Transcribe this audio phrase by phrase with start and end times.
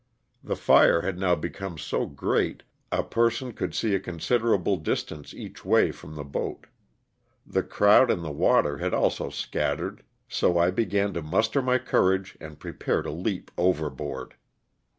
[0.43, 5.63] The firo had now become ho great a pernon eouJd nee a considerable diatance each
[5.63, 6.65] way from the boat.
[7.45, 12.35] The crowd in the water had alHO Hoattered, so J began to muster my courage
[12.41, 14.33] and prepare to leap overboard.